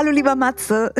[0.00, 0.94] Hallo lieber Matze.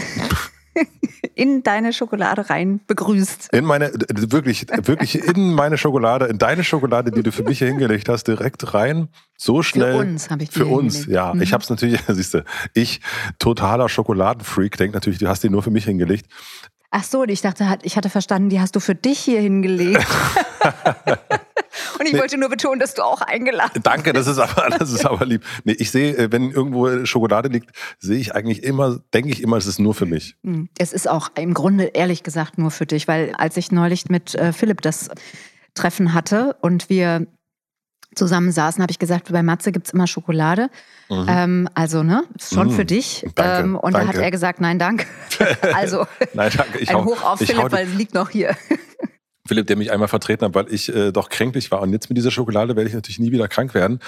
[1.34, 3.48] In deine Schokolade rein begrüßt.
[3.50, 7.68] In meine, wirklich, wirklich in meine Schokolade, in deine Schokolade, die du für mich hier
[7.68, 9.08] hingelegt hast, direkt rein.
[9.38, 9.94] So schnell.
[9.94, 11.14] Für uns habe ich die Für uns, hingelegt.
[11.14, 11.32] ja.
[11.32, 11.40] Mhm.
[11.40, 12.44] Ich habe es natürlich, siehst du,
[12.74, 13.00] ich,
[13.38, 16.26] totaler Schokoladenfreak, denke natürlich, du hast die nur für mich hingelegt.
[16.90, 20.06] Ach so, und ich dachte, ich hatte verstanden, die hast du für dich hier hingelegt.
[22.00, 22.18] und ich Nee.
[22.18, 25.44] wollte nur betonen, dass du auch eingeladen Danke, das ist aber, das ist aber lieb.
[25.64, 27.70] Nee, ich sehe, äh, wenn irgendwo Schokolade liegt,
[28.00, 30.34] sehe ich eigentlich immer, denke ich immer, es ist nur für mich.
[30.42, 34.08] Hm, Es ist auch im Grunde ehrlich gesagt nur für dich, weil als ich neulich
[34.08, 35.08] mit äh, Philipp das
[35.74, 37.26] Treffen hatte und wir
[38.16, 40.68] zusammen saßen, habe ich gesagt, bei Matze gibt's immer Schokolade.
[41.10, 42.72] Ähm, also, ne, ist schon Mhm.
[42.72, 43.24] für dich.
[43.36, 45.06] Danke, ähm, und da hat er gesagt, nein, danke.
[45.74, 46.78] also, Nein, danke.
[46.80, 48.56] Ich ein hau- Hoch auf hau Philipp, weil sie liegt noch hier.
[49.46, 51.80] Philipp, der mich einmal vertreten hat, weil ich äh, doch kränklich war.
[51.80, 54.00] Und jetzt mit dieser Schokolade werde ich natürlich nie wieder krank werden.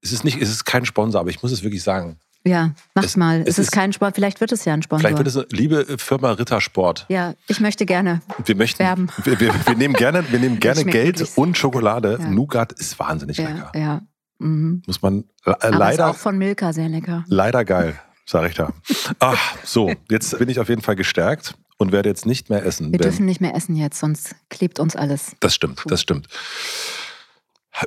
[0.00, 2.18] Es ist nicht, es ist kein Sponsor, aber ich muss es wirklich sagen.
[2.44, 3.42] Ja, mach Es- mal.
[3.42, 5.00] es Es ist ist- kein Sport, vielleicht wird es ja ein Sponsor.
[5.10, 7.06] Vielleicht wird es eine liebe Firma Rittersport.
[7.08, 8.20] ja, ich möchte gerne.
[8.44, 9.08] Wir möchten, Werben.
[9.22, 12.18] wir, wir, wir nehmen gerne, wir nehmen gerne Geld und Schokolade.
[12.20, 12.28] Ja.
[12.28, 13.72] Nougat ist wahnsinnig Ja, lecker.
[13.78, 14.00] ja.
[14.40, 14.82] Mhm.
[14.86, 17.24] Muss man äh, Aber ist leider, auch von Milka sehr lecker.
[17.28, 18.72] leider geil, sage ich da.
[19.20, 22.92] Ach, so, jetzt bin ich auf jeden Fall gestärkt und werde jetzt nicht mehr essen.
[22.92, 25.36] Wir dürfen nicht mehr essen jetzt, sonst klebt uns alles.
[25.40, 26.28] Das stimmt, das stimmt.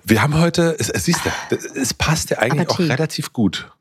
[0.03, 3.71] Wir haben heute, es, siehst du, es passt ja eigentlich auch relativ gut.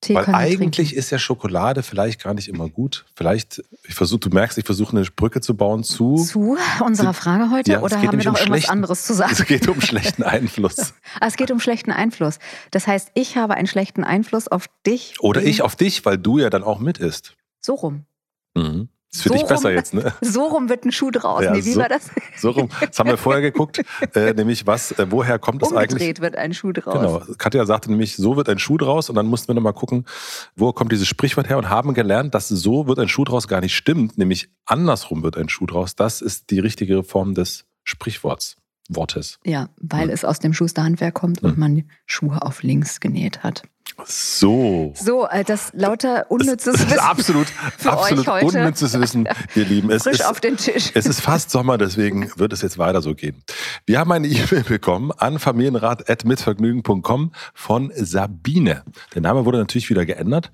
[0.00, 3.04] Tee Weil eigentlich ist ja Schokolade vielleicht gar nicht immer gut.
[3.14, 6.16] Vielleicht, ich versuche, du merkst, ich versuche eine Brücke zu bauen zu.
[6.16, 9.32] zu unserer Frage heute Ja, oder haben wir nämlich um noch irgendwas anderes zu sagen?
[9.32, 10.94] Es geht um schlechten Einfluss.
[11.20, 12.38] Ah, es geht um schlechten Einfluss.
[12.70, 15.16] Das heißt, ich habe einen schlechten Einfluss auf dich.
[15.20, 17.36] Oder ich auf dich, weil du ja dann auch mit isst.
[17.60, 18.06] So rum.
[18.54, 18.88] Mhm.
[19.12, 20.12] Ist für So dich besser rum- jetzt, ne?
[20.20, 21.42] So rum wird ein Schuh draus.
[21.42, 22.10] Ja, nee, wie so- war das?
[22.38, 22.68] So rum.
[22.80, 23.82] Das haben wir vorher geguckt,
[24.14, 25.90] äh, nämlich was, äh, woher kommt es eigentlich?
[25.92, 26.94] Umgedreht wird ein Schuh draus.
[26.94, 27.22] Genau.
[27.36, 29.08] Katja sagte nämlich, so wird ein Schuh draus.
[29.10, 30.06] Und dann mussten wir nochmal gucken,
[30.54, 33.60] wo kommt dieses Sprichwort her und haben gelernt, dass so wird ein Schuh draus gar
[33.60, 34.16] nicht stimmt.
[34.16, 35.96] Nämlich andersrum wird ein Schuh draus.
[35.96, 38.56] Das ist die richtige Form des Sprichworts,
[38.94, 39.38] Wortes.
[39.44, 40.10] Ja, weil Hm.
[40.10, 41.58] es aus dem Schusterhandwerk kommt und Hm.
[41.60, 43.62] man Schuhe auf links genäht hat.
[44.06, 44.92] So.
[44.96, 47.46] So, äh, das lauter unnützes Das ist Wissen absolut,
[47.76, 48.58] für absolut euch heute.
[48.60, 49.90] unnützes Wissen, ihr Lieben.
[49.90, 50.90] Es frisch ist, auf den Tisch.
[50.94, 53.42] es ist fast Sommer, deswegen wird es jetzt weiter so gehen.
[53.86, 58.84] Wir haben eine E-Mail bekommen an familienrat.mitvergnügen.com von Sabine.
[59.14, 60.50] Der Name wurde natürlich wieder geändert.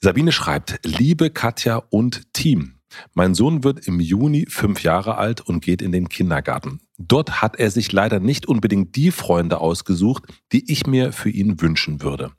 [0.00, 2.74] Sabine schreibt, liebe Katja und Team,
[3.12, 6.80] mein Sohn wird im Juni fünf Jahre alt und geht in den Kindergarten.
[6.98, 11.60] Dort hat er sich leider nicht unbedingt die Freunde ausgesucht, die ich mir für ihn
[11.60, 12.32] wünschen würde.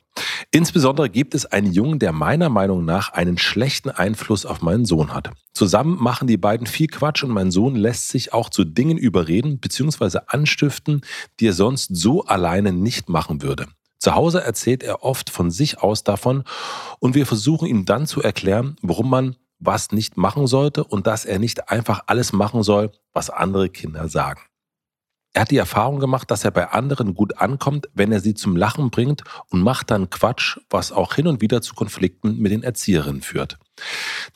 [0.52, 5.14] Insbesondere gibt es einen Jungen, der meiner Meinung nach einen schlechten Einfluss auf meinen Sohn
[5.14, 5.32] hat.
[5.54, 9.60] Zusammen machen die beiden viel Quatsch und mein Sohn lässt sich auch zu Dingen überreden
[9.60, 10.20] bzw.
[10.28, 11.02] anstiften,
[11.40, 13.68] die er sonst so alleine nicht machen würde.
[14.00, 16.44] Zu Hause erzählt er oft von sich aus davon
[17.00, 21.26] und wir versuchen ihm dann zu erklären, warum man was nicht machen sollte und dass
[21.26, 24.42] er nicht einfach alles machen soll, was andere Kinder sagen.
[25.34, 28.56] Er hat die Erfahrung gemacht, dass er bei anderen gut ankommt, wenn er sie zum
[28.56, 32.64] Lachen bringt und macht dann Quatsch, was auch hin und wieder zu Konflikten mit den
[32.64, 33.58] Erzieherinnen führt.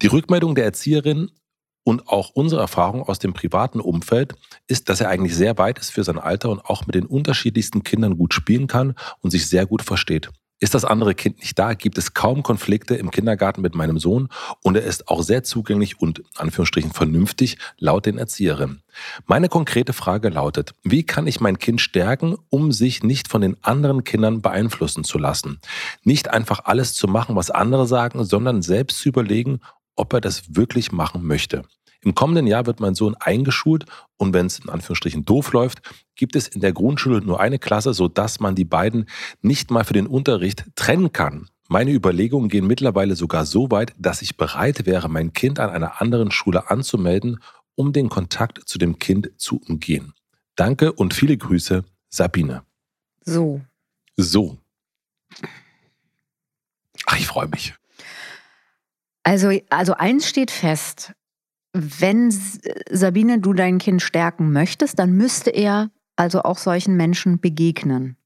[0.01, 1.31] Die Rückmeldung der Erzieherin
[1.85, 4.35] und auch unsere Erfahrung aus dem privaten Umfeld
[4.67, 7.83] ist, dass er eigentlich sehr weit ist für sein Alter und auch mit den unterschiedlichsten
[7.83, 10.29] Kindern gut spielen kann und sich sehr gut versteht.
[10.61, 14.27] Ist das andere Kind nicht da, gibt es kaum Konflikte im Kindergarten mit meinem Sohn
[14.61, 18.83] und er ist auch sehr zugänglich und Anführungsstrichen vernünftig laut den Erzieherinnen.
[19.25, 23.55] Meine konkrete Frage lautet, wie kann ich mein Kind stärken, um sich nicht von den
[23.63, 25.61] anderen Kindern beeinflussen zu lassen?
[26.03, 29.61] Nicht einfach alles zu machen, was andere sagen, sondern selbst zu überlegen,
[29.95, 31.63] ob er das wirklich machen möchte.
[32.01, 33.85] Im kommenden Jahr wird mein Sohn eingeschult
[34.17, 35.81] und wenn es in Anführungsstrichen doof läuft,
[36.15, 39.09] gibt es in der Grundschule nur eine Klasse, sodass man die beiden
[39.41, 41.49] nicht mal für den Unterricht trennen kann.
[41.67, 46.01] Meine Überlegungen gehen mittlerweile sogar so weit, dass ich bereit wäre, mein Kind an einer
[46.01, 47.39] anderen Schule anzumelden,
[47.75, 50.13] um den Kontakt zu dem Kind zu umgehen.
[50.55, 52.63] Danke und viele Grüße, Sabine.
[53.23, 53.61] So.
[54.17, 54.57] So.
[57.05, 57.75] Ach, ich freue mich.
[59.23, 61.13] Also, also eins steht fest.
[61.81, 62.31] Wenn
[62.89, 68.17] Sabine, du dein Kind stärken möchtest, dann müsste er also auch solchen Menschen begegnen.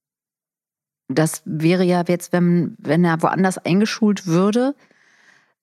[1.08, 4.74] Das wäre ja jetzt, wenn, wenn er woanders eingeschult würde,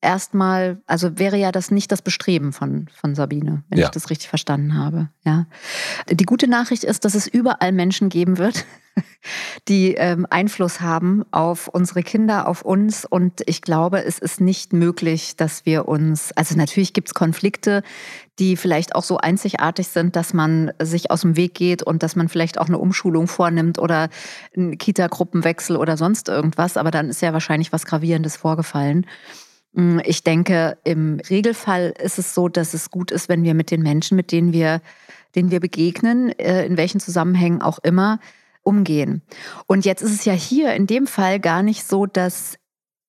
[0.00, 3.86] erstmal, also wäre ja das nicht das Bestreben von, von Sabine, wenn ja.
[3.86, 5.08] ich das richtig verstanden habe.
[5.24, 5.46] Ja.
[6.10, 8.64] Die gute Nachricht ist, dass es überall Menschen geben wird,
[9.68, 13.04] die ähm, Einfluss haben auf unsere Kinder, auf uns.
[13.04, 17.82] Und ich glaube, es ist nicht möglich, dass wir uns, also natürlich gibt es Konflikte,
[18.38, 22.16] die vielleicht auch so einzigartig sind, dass man sich aus dem Weg geht und dass
[22.16, 24.08] man vielleicht auch eine Umschulung vornimmt oder
[24.56, 26.76] einen Kita-Gruppenwechsel oder sonst irgendwas.
[26.76, 29.06] Aber dann ist ja wahrscheinlich was Gravierendes vorgefallen.
[29.74, 33.70] Hm, ich denke, im Regelfall ist es so, dass es gut ist, wenn wir mit
[33.70, 34.80] den Menschen, mit denen wir,
[35.34, 38.18] denen wir begegnen, äh, in welchen Zusammenhängen auch immer,
[38.62, 39.22] umgehen.
[39.66, 42.56] Und jetzt ist es ja hier in dem Fall gar nicht so, dass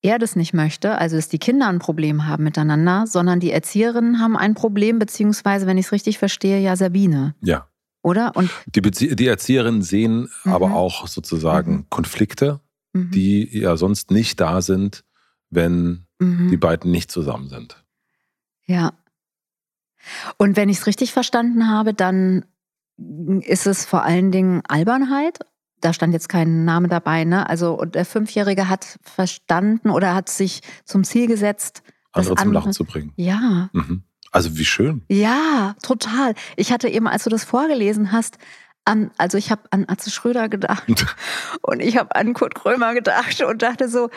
[0.02, 4.18] er das nicht möchte, also dass die Kinder ein Problem haben miteinander, sondern die Erzieherinnen
[4.18, 7.34] haben ein Problem, beziehungsweise, wenn ich es richtig verstehe, ja Sabine.
[7.40, 7.68] Ja.
[8.02, 8.34] Oder?
[8.34, 10.52] Und die, Bezie die Erzieherinnen sehen mhm.
[10.52, 11.86] aber auch sozusagen mhm.
[11.88, 12.60] Konflikte,
[12.92, 13.12] mhm.
[13.12, 15.04] die ja sonst nicht da sind,
[15.50, 16.48] wenn mhm.
[16.50, 17.84] die beiden nicht zusammen sind.
[18.66, 18.92] Ja.
[20.36, 22.44] Und wenn ich es richtig verstanden habe, dann
[23.40, 25.40] ist es vor allen Dingen Albernheit.
[25.80, 27.48] Da stand jetzt kein Name dabei, ne?
[27.48, 31.82] Also der Fünfjährige hat verstanden oder hat sich zum Ziel gesetzt,
[32.12, 33.12] andere zum Lachen zu bringen.
[33.16, 33.68] Ja.
[33.72, 34.04] Mhm.
[34.30, 35.02] Also wie schön.
[35.08, 36.34] Ja, total.
[36.56, 38.38] Ich hatte eben, als du das vorgelesen hast,
[38.84, 40.84] an, also ich habe an Atze Schröder gedacht
[41.62, 44.10] und ich habe an Kurt Krömer gedacht und dachte so,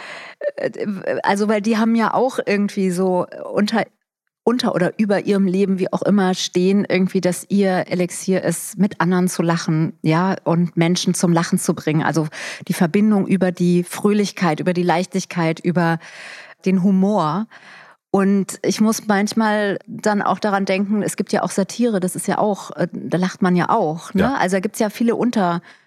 [0.56, 0.88] äh,
[1.24, 3.86] also weil die haben ja auch irgendwie so unter
[4.46, 9.02] unter oder über ihrem Leben, wie auch immer, stehen, irgendwie, dass ihr Elixier ist, mit
[9.02, 12.04] anderen zu lachen, ja, und Menschen zum Lachen zu bringen.
[12.04, 12.28] Also
[12.68, 15.98] die Verbindung über die Fröhlichkeit, über die Leichtigkeit, über
[16.64, 17.48] den Humor.
[18.12, 22.28] Und ich muss manchmal dann auch daran denken, es gibt ja auch Satire, das ist
[22.28, 24.14] ja auch, äh, da lacht man ja auch.
[24.14, 24.22] Ne?
[24.22, 24.36] Ja.
[24.36, 25.16] Also da gibt es ja viele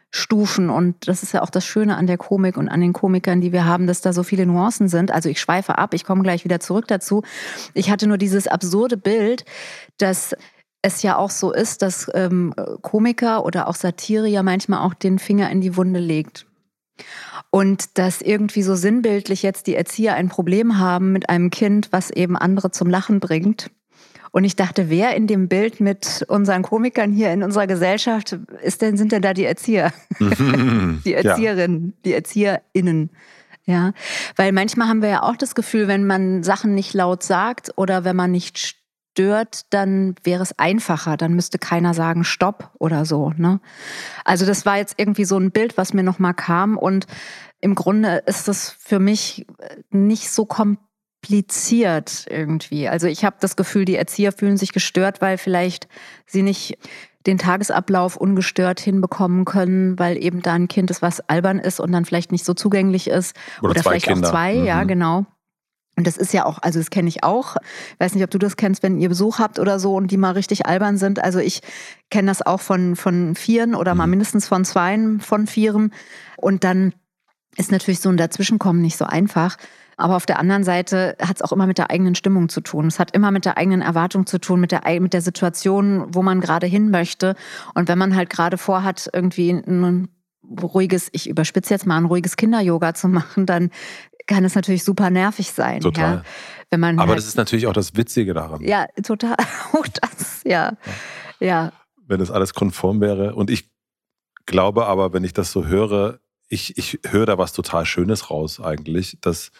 [0.08, 3.40] Unterstufen und das ist ja auch das Schöne an der Komik und an den Komikern,
[3.40, 5.10] die wir haben, dass da so viele Nuancen sind.
[5.10, 7.22] Also ich schweife ab, ich komme gleich wieder zurück dazu.
[7.74, 9.44] Ich hatte nur dieses absurde Bild,
[9.98, 10.34] dass
[10.80, 15.18] es ja auch so ist, dass ähm, Komiker oder auch Satire ja manchmal auch den
[15.18, 16.46] Finger in die Wunde legt.
[17.50, 22.10] Und dass irgendwie so sinnbildlich jetzt die Erzieher ein Problem haben mit einem Kind, was
[22.10, 23.70] eben andere zum Lachen bringt.
[24.38, 28.82] Und ich dachte, wer in dem Bild mit unseren Komikern hier in unserer Gesellschaft ist
[28.82, 29.92] denn, sind denn da die Erzieher?
[30.20, 31.92] die Erzieherinnen, ja.
[32.04, 33.10] die ErzieherInnen.
[33.64, 33.94] Ja,
[34.36, 38.04] weil manchmal haben wir ja auch das Gefühl, wenn man Sachen nicht laut sagt oder
[38.04, 41.16] wenn man nicht stört, dann wäre es einfacher.
[41.16, 43.32] Dann müsste keiner sagen Stopp oder so.
[43.36, 43.58] Ne?
[44.24, 46.78] Also das war jetzt irgendwie so ein Bild, was mir nochmal kam.
[46.78, 47.08] Und
[47.60, 49.48] im Grunde ist das für mich
[49.90, 50.46] nicht so
[51.20, 52.88] kompliziert irgendwie.
[52.88, 55.88] Also ich habe das Gefühl, die Erzieher fühlen sich gestört, weil vielleicht
[56.26, 56.78] sie nicht
[57.26, 61.92] den Tagesablauf ungestört hinbekommen können, weil eben da ein Kind ist, was albern ist und
[61.92, 63.36] dann vielleicht nicht so zugänglich ist.
[63.60, 64.28] Oder, oder vielleicht Kinder.
[64.28, 64.64] auch zwei, mhm.
[64.64, 65.26] ja, genau.
[65.96, 67.56] Und das ist ja auch, also das kenne ich auch.
[67.94, 70.16] Ich weiß nicht, ob du das kennst, wenn ihr Besuch habt oder so und die
[70.16, 71.22] mal richtig albern sind.
[71.22, 71.60] Also ich
[72.08, 74.10] kenne das auch von, von Vieren oder mal mhm.
[74.10, 75.92] mindestens von Zweien von Vieren.
[76.36, 76.94] Und dann
[77.56, 79.56] ist natürlich so ein Dazwischenkommen nicht so einfach.
[79.98, 82.86] Aber auf der anderen Seite hat es auch immer mit der eigenen Stimmung zu tun.
[82.86, 86.22] Es hat immer mit der eigenen Erwartung zu tun, mit der, mit der Situation, wo
[86.22, 87.34] man gerade hin möchte.
[87.74, 90.08] Und wenn man halt gerade vorhat, irgendwie ein
[90.62, 93.70] ruhiges, ich überspitze jetzt mal, ein ruhiges Kinder-Yoga zu machen, dann
[94.28, 95.80] kann es natürlich super nervig sein.
[95.80, 96.16] Total.
[96.16, 96.22] Ja?
[96.70, 98.62] Wenn man Aber halt, das ist natürlich auch das Witzige daran.
[98.62, 99.36] Ja, total.
[99.72, 100.76] Auch das, ja.
[101.40, 101.72] ja.
[102.06, 103.34] Wenn das alles konform wäre.
[103.34, 103.70] Und ich
[104.46, 108.60] glaube aber, wenn ich das so höre, ich, ich höre da was total Schönes raus
[108.60, 109.50] eigentlich, dass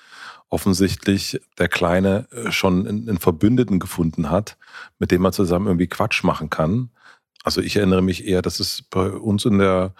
[0.50, 4.56] offensichtlich der Kleine äh, schon einen Verbündeten gefunden hat,
[4.98, 6.90] mit dem man zusammen irgendwie Quatsch machen kann.
[7.44, 9.94] Also ich erinnere mich eher, dass es bei uns in der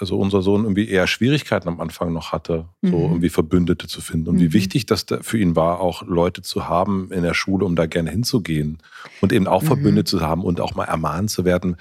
[0.00, 3.04] also unser Sohn irgendwie eher Schwierigkeiten am Anfang noch hatte, so mhm.
[3.04, 4.28] irgendwie Verbündete zu finden.
[4.28, 4.40] Und mhm.
[4.40, 7.86] wie wichtig das für ihn war, auch Leute zu haben in der Schule, um da
[7.86, 8.78] gerne hinzugehen
[9.20, 9.66] und eben auch mhm.
[9.66, 11.76] Verbündete zu haben und auch mal ermahnt zu werden,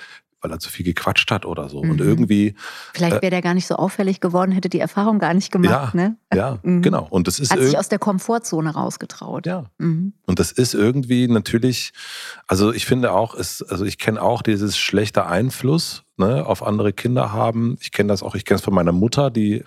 [0.48, 1.80] weil er zu viel gequatscht hat oder so.
[1.80, 2.08] Und mhm.
[2.08, 2.56] irgendwie.
[2.94, 5.94] Vielleicht wäre äh, der gar nicht so auffällig geworden, hätte die Erfahrung gar nicht gemacht.
[5.94, 6.18] Ja, ne?
[6.34, 6.82] ja mhm.
[6.82, 7.08] genau.
[7.10, 9.46] Und das ist Hat sich aus der Komfortzone rausgetraut.
[9.46, 9.66] Ja.
[9.78, 10.14] Mhm.
[10.26, 11.92] Und das ist irgendwie natürlich,
[12.48, 16.94] also ich finde auch, ist, also ich kenne auch dieses schlechte Einfluss ne, auf andere
[16.94, 17.78] Kinder haben.
[17.82, 19.64] Ich kenne das auch, ich kenne es von meiner Mutter, die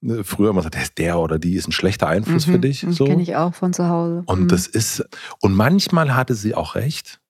[0.00, 2.58] ne, früher immer sagt, der ist der oder die ist ein schlechter Einfluss mhm, für
[2.58, 2.86] dich.
[2.88, 3.04] So.
[3.04, 4.22] Kenne ich auch von zu Hause.
[4.26, 4.48] Und mhm.
[4.48, 5.04] das ist,
[5.40, 7.20] und manchmal hatte sie auch recht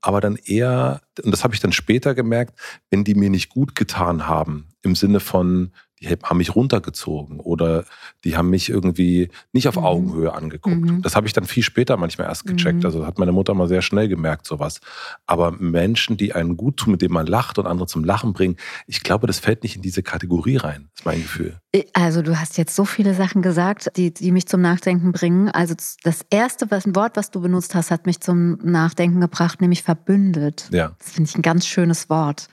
[0.00, 2.58] aber dann eher, und das habe ich dann später gemerkt,
[2.90, 7.84] wenn die mir nicht gut getan haben, im Sinne von, die haben mich runtergezogen oder
[8.24, 9.84] die haben mich irgendwie nicht auf mhm.
[9.84, 10.76] Augenhöhe angeguckt.
[10.76, 11.02] Mhm.
[11.02, 12.80] Das habe ich dann viel später manchmal erst gecheckt.
[12.80, 12.86] Mhm.
[12.86, 14.80] Also hat meine Mutter mal sehr schnell gemerkt, sowas.
[15.26, 18.56] Aber Menschen, die einen gut tun, mit denen man lacht und andere zum Lachen bringen,
[18.86, 21.58] ich glaube, das fällt nicht in diese Kategorie rein, ist mein Gefühl.
[21.92, 25.48] Also du hast jetzt so viele Sachen gesagt, die, die mich zum Nachdenken bringen.
[25.48, 29.82] Also das erste was, Wort, was du benutzt hast, hat mich zum Nachdenken gebracht, nämlich
[29.82, 30.68] verbündet.
[30.72, 30.92] Ja.
[30.98, 32.48] Das finde ich ein ganz schönes Wort.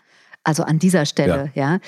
[0.45, 1.73] Also an dieser Stelle, ja.
[1.73, 1.79] ja.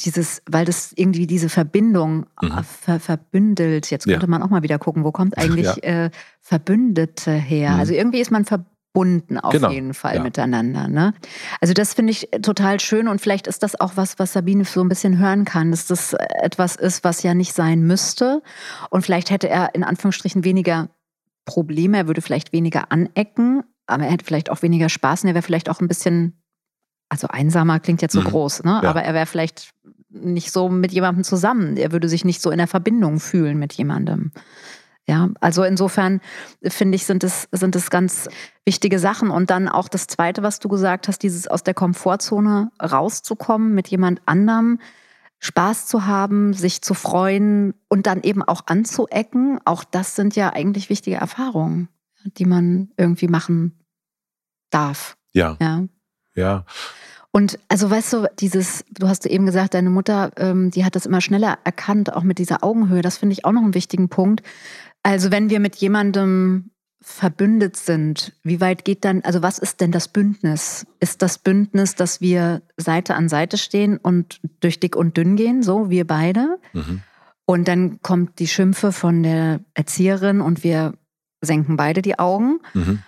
[0.00, 2.50] Dieses, weil das irgendwie diese Verbindung mhm.
[2.50, 3.88] Äh, ver verbündelt.
[3.90, 4.30] Jetzt könnte ja.
[4.30, 6.06] man auch mal wieder gucken, wo kommt eigentlich ja.
[6.06, 7.70] äh, Verbündete her?
[7.74, 7.80] Mhm.
[7.80, 9.70] Also irgendwie ist man verbunden auf genau.
[9.70, 10.88] jeden Fall miteinander.
[10.88, 11.14] Ne?
[11.60, 14.80] Also das finde ich total schön und vielleicht ist das auch was, was Sabine so
[14.80, 16.12] ein bisschen hören kann, dass das
[16.42, 18.42] etwas ist, was ja nicht sein müsste.
[18.90, 20.88] Und vielleicht hätte er in Anführungsstrichen weniger
[21.44, 25.34] Probleme, er würde vielleicht weniger anecken, aber er hätte vielleicht auch weniger Spaß und er
[25.34, 26.39] wäre vielleicht auch ein bisschen
[27.10, 28.24] also einsamer klingt jetzt so mhm.
[28.24, 28.80] groß, ne?
[28.82, 28.88] Ja.
[28.88, 29.72] aber er wäre vielleicht
[30.08, 31.76] nicht so mit jemandem zusammen.
[31.76, 34.32] Er würde sich nicht so in der Verbindung fühlen mit jemandem.
[35.06, 36.20] Ja, also insofern
[36.62, 38.28] finde ich, sind es, sind es ganz
[38.64, 39.30] wichtige Sachen.
[39.30, 43.88] Und dann auch das Zweite, was du gesagt hast, dieses aus der Komfortzone rauszukommen, mit
[43.88, 44.78] jemand anderem
[45.40, 49.58] Spaß zu haben, sich zu freuen und dann eben auch anzuecken.
[49.64, 51.88] Auch das sind ja eigentlich wichtige Erfahrungen,
[52.24, 53.80] die man irgendwie machen
[54.70, 55.16] darf.
[55.32, 55.56] Ja.
[55.60, 55.84] Ja.
[56.34, 56.64] ja.
[57.32, 61.06] Und also weißt du, dieses, du hast eben gesagt, deine Mutter, ähm, die hat das
[61.06, 63.02] immer schneller erkannt, auch mit dieser Augenhöhe.
[63.02, 64.42] Das finde ich auch noch einen wichtigen Punkt.
[65.02, 66.70] Also wenn wir mit jemandem
[67.02, 70.86] verbündet sind, wie weit geht dann, also was ist denn das Bündnis?
[70.98, 75.62] Ist das Bündnis, dass wir Seite an Seite stehen und durch dick und dünn gehen,
[75.62, 76.58] so wir beide?
[76.72, 77.02] Mhm.
[77.46, 80.94] Und dann kommt die Schimpfe von der Erzieherin und wir
[81.40, 82.60] senken beide die Augen.
[82.74, 83.02] Mhm.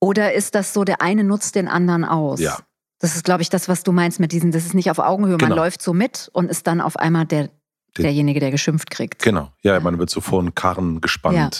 [0.00, 2.40] Oder ist das so, der eine nutzt den anderen aus?
[2.40, 2.58] Ja.
[3.02, 5.36] Das ist, glaube ich, das, was du meinst mit diesem, das ist nicht auf Augenhöhe.
[5.36, 5.48] Genau.
[5.48, 7.50] Man läuft so mit und ist dann auf einmal der,
[7.98, 9.20] derjenige, der geschimpft kriegt.
[9.22, 11.36] Genau, ja, man wird so vor den Karren gespannt.
[11.36, 11.50] Ja.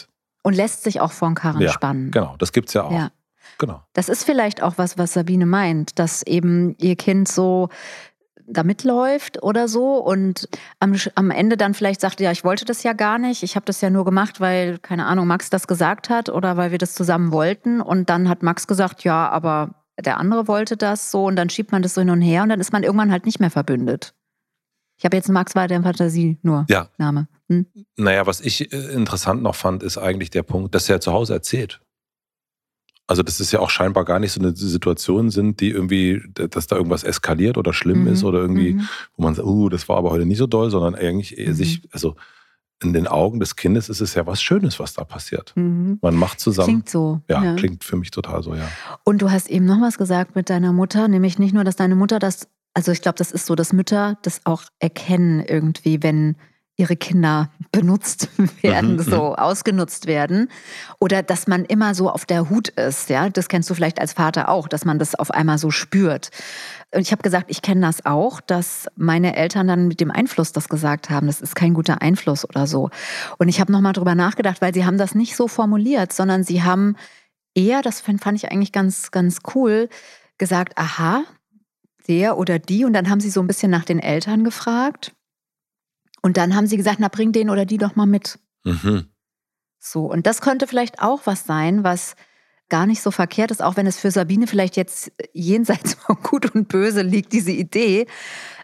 [0.45, 2.13] Und lässt sich auch vor den Karren ja, spannen.
[2.13, 2.93] Genau, das gibt es ja auch.
[2.93, 3.11] Ja.
[3.59, 3.83] Genau.
[3.93, 7.71] Das ist vielleicht auch was, was Sabine meint, dass eben ihr Kind so
[8.47, 12.85] da mitläuft oder so und am, am Ende dann vielleicht sagt, ja, ich wollte das
[12.85, 16.09] ja gar nicht, ich habe das ja nur gemacht, weil, keine Ahnung, Max das gesagt
[16.09, 20.19] hat oder weil wir das zusammen wollten und dann hat Max gesagt, ja, aber der
[20.19, 22.61] andere wollte das so und dann schiebt man das so hin und her und dann
[22.61, 24.15] ist man irgendwann halt nicht mehr verbündet.
[24.99, 26.89] Ich habe jetzt Max weiter in Fantasie nur ja.
[26.97, 27.29] Name.
[27.49, 27.67] Hm?
[27.97, 31.35] Naja, was ich äh, interessant noch fand, ist eigentlich der Punkt, dass er zu Hause
[31.35, 31.81] erzählt.
[33.09, 36.69] Also, dass es ja auch scheinbar gar nicht so eine Situation sind, die irgendwie, dass
[36.69, 38.13] da irgendwas eskaliert oder schlimm mhm.
[38.13, 38.89] ist oder irgendwie, mhm.
[39.17, 41.53] wo man sagt, uh, das war aber heute nicht so doll, sondern eigentlich mhm.
[41.53, 42.15] sich, also
[42.85, 45.53] in den Augen des Kindes ist es ja was Schönes, was da passiert.
[45.57, 45.99] Mhm.
[46.03, 46.69] Man macht zusammen.
[46.69, 47.21] Klingt so.
[47.29, 48.69] Ja, ja, klingt für mich total so, ja.
[49.05, 51.95] Und du hast eben noch was gesagt mit deiner Mutter, nämlich nicht nur, dass deine
[51.95, 56.37] Mutter das, also ich glaube, das ist so, dass Mütter das auch erkennen irgendwie, wenn
[56.77, 58.29] ihre Kinder benutzt
[58.63, 59.35] werden, mhm, so mhm.
[59.35, 60.49] ausgenutzt werden.
[60.99, 63.29] Oder dass man immer so auf der Hut ist, ja.
[63.29, 66.31] Das kennst du vielleicht als Vater auch, dass man das auf einmal so spürt.
[66.95, 70.53] Und ich habe gesagt, ich kenne das auch, dass meine Eltern dann mit dem Einfluss
[70.53, 72.91] das gesagt haben, das ist kein guter Einfluss oder so.
[73.39, 76.63] Und ich habe nochmal drüber nachgedacht, weil sie haben das nicht so formuliert, sondern sie
[76.63, 76.97] haben
[77.55, 79.89] eher, das fand ich eigentlich ganz, ganz cool,
[80.39, 81.25] gesagt, aha,
[82.09, 82.85] der oder die.
[82.85, 85.13] Und dann haben sie so ein bisschen nach den Eltern gefragt.
[86.23, 88.39] Und dann haben sie gesagt, na bring den oder die doch mal mit.
[88.65, 89.07] Mhm.
[89.79, 92.15] So, und das könnte vielleicht auch was sein, was
[92.69, 96.55] gar nicht so verkehrt ist, auch wenn es für Sabine vielleicht jetzt jenseits von Gut
[96.55, 98.07] und Böse liegt, diese Idee.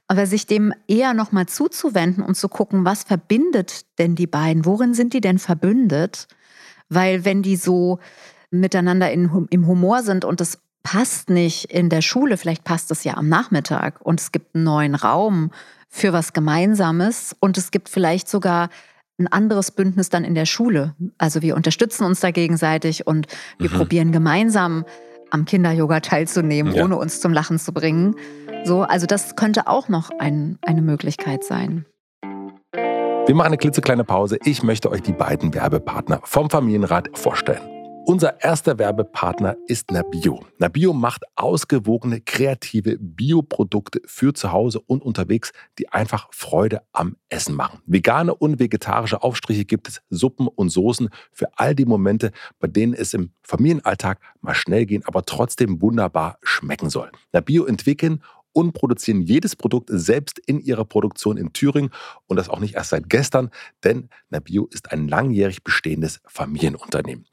[0.07, 4.65] Aber sich dem eher nochmal zuzuwenden und zu gucken, was verbindet denn die beiden?
[4.65, 6.29] Worin sind die denn verbündet?
[6.89, 7.99] Weil wenn die so
[8.51, 13.05] miteinander in, im Humor sind und das passt nicht in der Schule, vielleicht passt es
[13.05, 15.51] ja am Nachmittag und es gibt einen neuen Raum
[15.89, 18.69] für was Gemeinsames und es gibt vielleicht sogar
[19.19, 20.95] ein anderes Bündnis dann in der Schule.
[21.19, 23.27] Also wir unterstützen uns da gegenseitig und
[23.59, 23.75] wir mhm.
[23.75, 24.85] probieren gemeinsam
[25.31, 26.85] am Kinder-Yoga teilzunehmen, ja.
[26.85, 28.15] ohne uns zum Lachen zu bringen.
[28.65, 31.85] So, also das könnte auch noch ein, eine Möglichkeit sein.
[32.73, 34.39] Wir machen eine klitzekleine Pause.
[34.45, 37.78] Ich möchte euch die beiden Werbepartner vom Familienrat vorstellen.
[38.11, 40.43] Unser erster Werbepartner ist Nabio.
[40.57, 47.55] Nabio macht ausgewogene, kreative Bioprodukte für zu Hause und unterwegs, die einfach Freude am Essen
[47.55, 47.83] machen.
[47.85, 52.95] Vegane und vegetarische Aufstriche gibt es, Suppen und Soßen für all die Momente, bei denen
[52.95, 57.13] es im Familienalltag mal schnell gehen, aber trotzdem wunderbar schmecken soll.
[57.33, 58.23] Nabio entwickeln
[58.55, 61.91] und produzieren jedes Produkt selbst in ihrer Produktion in Thüringen
[62.27, 63.51] und das auch nicht erst seit gestern,
[63.85, 67.27] denn Nabio ist ein langjährig bestehendes Familienunternehmen.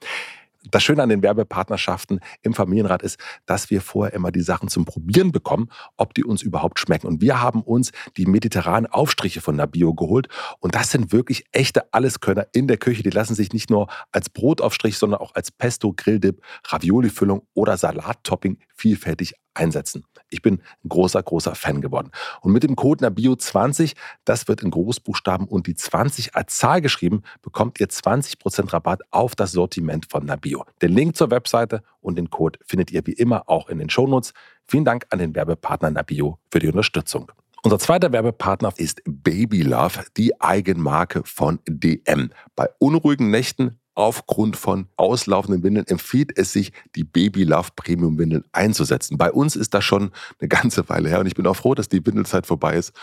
[0.72, 4.86] Das Schöne an den Werbepartnerschaften im Familienrat ist, dass wir vorher immer die Sachen zum
[4.86, 7.08] Probieren bekommen, ob die uns überhaupt schmecken.
[7.08, 10.28] Und wir haben uns die mediterranen Aufstriche von Nabio geholt.
[10.60, 13.04] Und das sind wirklich echte Alleskönner in der Küche.
[13.04, 18.58] Die lassen sich nicht nur als Brotaufstrich, sondern auch als Pesto, Grilldip, Ravioli-Füllung oder Salattopping
[18.74, 20.04] vielfältig einsetzen.
[20.30, 22.12] Ich bin ein großer, großer Fan geworden.
[22.42, 23.94] Und mit dem Code NABIO20,
[24.26, 29.36] das wird in Großbuchstaben und die 20 als Zahl geschrieben, bekommt ihr 20% Rabatt auf
[29.36, 30.66] das Sortiment von Nabio.
[30.82, 34.34] Den Link zur Webseite und den Code findet ihr wie immer auch in den Shownotes.
[34.66, 37.32] Vielen Dank an den Werbepartner Nabio für die Unterstützung.
[37.66, 42.30] Unser zweiter Werbepartner ist Baby Love, die Eigenmarke von DM.
[42.56, 48.44] Bei unruhigen Nächten aufgrund von auslaufenden Windeln empfiehlt es sich, die Baby Love Premium Windeln
[48.52, 49.18] einzusetzen.
[49.18, 51.90] Bei uns ist das schon eine ganze Weile her und ich bin auch froh, dass
[51.90, 52.94] die Windelzeit vorbei ist.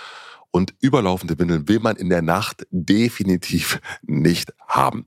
[0.55, 5.07] Und überlaufende Windeln will man in der Nacht definitiv nicht haben.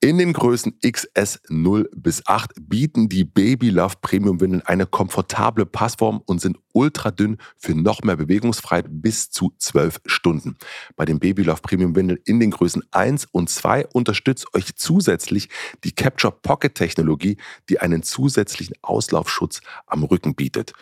[0.00, 5.66] In den Größen XS 0 bis 8 bieten die Baby Love Premium Windeln eine komfortable
[5.66, 10.56] Passform und sind ultra dünn für noch mehr Bewegungsfreiheit bis zu 12 Stunden.
[10.94, 15.48] Bei den Baby Love Premium Windeln in den Größen 1 und 2 unterstützt euch zusätzlich
[15.82, 17.36] die Capture Pocket Technologie,
[17.68, 20.72] die einen zusätzlichen Auslaufschutz am Rücken bietet.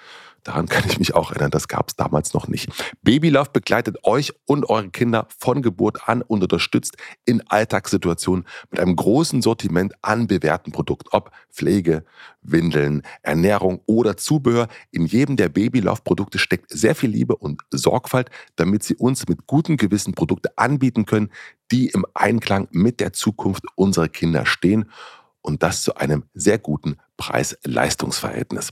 [0.44, 2.68] Daran kann ich mich auch erinnern, das gab es damals noch nicht.
[3.02, 8.80] Baby Love begleitet euch und eure Kinder von Geburt an und unterstützt in Alltagssituationen mit
[8.80, 12.04] einem großen Sortiment an bewährten Produkten, ob Pflege,
[12.42, 14.66] Windeln, Ernährung oder Zubehör.
[14.90, 19.28] In jedem der Baby Love Produkte steckt sehr viel Liebe und Sorgfalt, damit sie uns
[19.28, 21.30] mit gutem Gewissen Produkte anbieten können,
[21.70, 24.90] die im Einklang mit der Zukunft unserer Kinder stehen
[25.40, 28.70] und das zu einem sehr guten Preis-Leistungs-Verhältnis.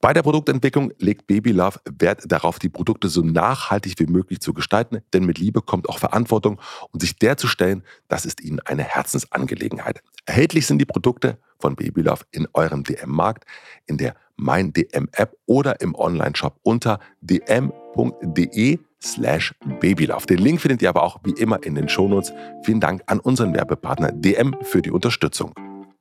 [0.00, 4.54] Bei der Produktentwicklung legt Baby Love Wert darauf, die Produkte so nachhaltig wie möglich zu
[4.54, 6.60] gestalten, denn mit Liebe kommt auch Verantwortung
[6.92, 10.02] und sich der zu stellen, das ist ihnen eine Herzensangelegenheit.
[10.24, 13.44] Erhältlich sind die Produkte von Baby Love in eurem DM-Markt,
[13.86, 20.26] in der Mein DM App oder im Online-Shop unter dm.de slash babylove.
[20.26, 22.32] Den Link findet ihr aber auch wie immer in den Shownotes.
[22.62, 25.54] Vielen Dank an unseren Werbepartner DM für die Unterstützung.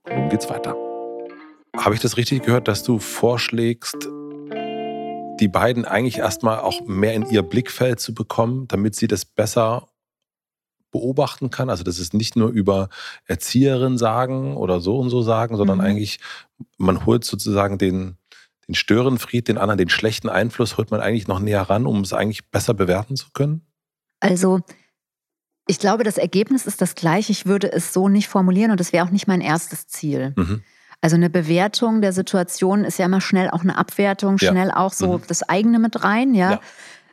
[0.07, 0.86] Nun geht's weiter.
[1.77, 4.07] Habe ich das richtig gehört, dass du vorschlägst,
[5.39, 9.87] die beiden eigentlich erstmal auch mehr in ihr Blickfeld zu bekommen, damit sie das besser
[10.91, 11.69] beobachten kann?
[11.69, 12.89] Also, dass es nicht nur über
[13.25, 15.83] Erzieherin sagen oder so und so sagen, sondern mhm.
[15.85, 16.19] eigentlich,
[16.77, 18.17] man holt sozusagen den,
[18.67, 22.13] den Störenfried, den anderen, den schlechten Einfluss, holt man eigentlich noch näher ran, um es
[22.13, 23.61] eigentlich besser bewerten zu können?
[24.19, 24.61] Also,
[25.67, 27.31] ich glaube, das Ergebnis ist das gleiche.
[27.31, 30.33] Ich würde es so nicht formulieren und das wäre auch nicht mein erstes Ziel.
[30.35, 30.63] Mhm.
[31.01, 34.77] Also eine Bewertung der Situation ist ja immer schnell auch eine Abwertung, schnell ja.
[34.77, 35.21] auch so mhm.
[35.27, 36.53] das eigene mit rein, ja?
[36.53, 36.59] ja.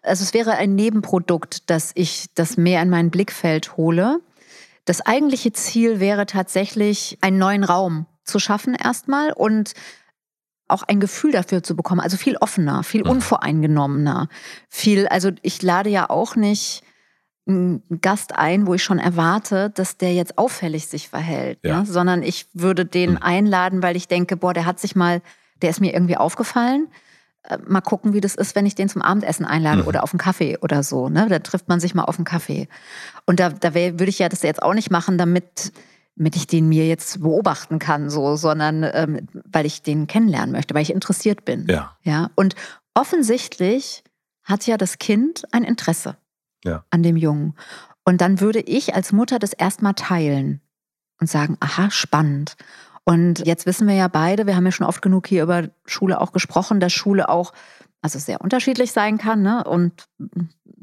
[0.03, 4.21] Also es wäre ein Nebenprodukt, dass ich das mehr in mein Blickfeld hole.
[4.85, 9.73] Das eigentliche Ziel wäre tatsächlich, einen neuen Raum zu schaffen erstmal und
[10.69, 12.01] auch ein Gefühl dafür zu bekommen.
[12.01, 13.11] Also viel offener, viel mhm.
[13.11, 14.29] unvoreingenommener.
[14.69, 16.83] Viel, also ich lade ja auch nicht
[17.47, 21.81] einen Gast ein, wo ich schon erwarte, dass der jetzt auffällig sich verhält, ja.
[21.81, 21.87] ne?
[21.87, 23.19] sondern ich würde den mhm.
[23.19, 25.21] einladen, weil ich denke, boah, der hat sich mal,
[25.61, 26.89] der ist mir irgendwie aufgefallen.
[27.43, 29.89] Äh, mal gucken, wie das ist, wenn ich den zum Abendessen einlade mhm.
[29.89, 31.11] oder auf einen Kaffee oder so.
[31.11, 31.27] Ne?
[31.29, 32.69] Da trifft man sich mal auf einen Kaffee.
[33.27, 35.73] Und da, da würde ich ja das jetzt auch nicht machen, damit,
[36.17, 40.75] damit ich den mir jetzt beobachten kann, so, sondern ähm, weil ich den kennenlernen möchte,
[40.75, 41.67] weil ich interessiert bin.
[41.69, 41.95] Ja.
[42.03, 42.31] ja.
[42.37, 42.55] Und
[42.95, 44.03] offensichtlich
[44.45, 46.17] hat ja das Kind ein Interesse
[46.65, 46.85] ja.
[46.91, 47.55] an dem Jungen.
[48.05, 50.61] Und dann würde ich als Mutter das erstmal teilen
[51.21, 52.57] und sagen, aha, spannend.
[53.05, 56.21] Und jetzt wissen wir ja beide, wir haben ja schon oft genug hier über Schule
[56.21, 57.53] auch gesprochen, dass Schule auch
[58.03, 59.65] also sehr unterschiedlich sein kann ne?
[59.65, 60.07] und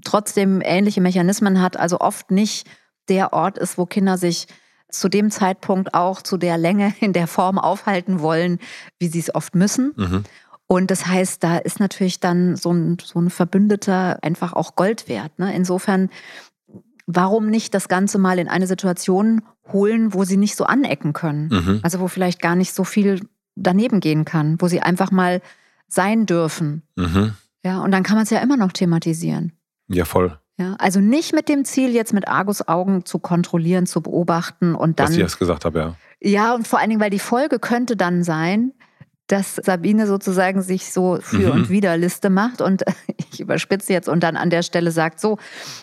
[0.04, 2.68] trotzdem ähnliche Mechanismen hat, also oft nicht
[3.10, 4.48] der Ort ist, wo Kinder sich
[4.90, 8.60] zu dem Zeitpunkt auch zu der Länge in der Form aufhalten wollen,
[9.00, 9.94] wie sie es oft müssen.
[9.96, 10.24] Mhm.
[10.72, 15.10] Und das heißt, da ist natürlich dann so ein, so ein Verbündeter einfach auch Gold
[15.10, 15.38] wert.
[15.38, 15.54] Ne?
[15.54, 16.10] Insofern,
[17.06, 21.50] warum nicht das Ganze mal in eine Situation holen, wo sie nicht so anecken können?
[21.50, 21.80] Mhm.
[21.84, 23.20] Also wo vielleicht gar nicht so viel
[23.58, 25.42] daneben gehen kann, wo sie einfach mal
[25.90, 26.84] sein dürfen.
[26.96, 27.34] Mhm.
[27.66, 29.52] Ja, und dann kann man es ja immer noch thematisieren.
[29.90, 30.40] Ja, voll.
[30.58, 35.02] Ja, also nicht mit dem Ziel, jetzt mit Argus Augen zu kontrollieren, zu beobachten und
[35.02, 35.08] dann.
[35.08, 35.96] Was ich erst gesagt habe, ja.
[36.22, 38.72] Ja, und vor allen Dingen, weil die Folge könnte dann sein,
[39.32, 41.52] dass Sabine sozusagen sich so für mhm.
[41.52, 42.84] und wieder Liste macht und
[43.32, 45.38] ich überspitze jetzt und dann an der Stelle sagt, so,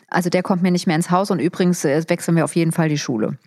[0.08, 2.72] also der kommt mir nicht mehr ins Haus und übrigens äh, wechseln wir auf jeden
[2.72, 3.38] Fall die Schule.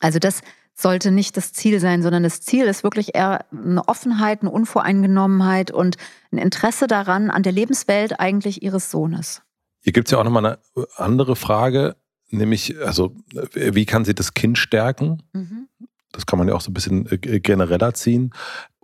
[0.00, 0.40] Also das
[0.74, 5.72] sollte nicht das Ziel sein, sondern das Ziel ist wirklich eher eine Offenheit, eine Unvoreingenommenheit
[5.72, 5.96] und
[6.30, 9.42] ein Interesse daran, an der Lebenswelt eigentlich ihres Sohnes.
[9.80, 10.58] Hier gibt es ja auch nochmal eine
[10.94, 11.96] andere Frage,
[12.30, 13.16] nämlich, also,
[13.54, 15.22] wie kann sie das Kind stärken?
[15.32, 15.68] Mhm
[16.12, 18.32] Das kann man ja auch so ein bisschen äh, genereller ziehen.